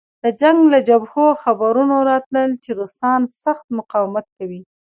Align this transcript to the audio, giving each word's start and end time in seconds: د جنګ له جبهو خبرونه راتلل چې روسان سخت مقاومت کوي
د 0.23 0.25
جنګ 0.41 0.59
له 0.73 0.79
جبهو 0.87 1.25
خبرونه 1.43 1.95
راتلل 2.09 2.51
چې 2.63 2.69
روسان 2.79 3.21
سخت 3.43 3.65
مقاومت 3.77 4.25
کوي 4.37 4.61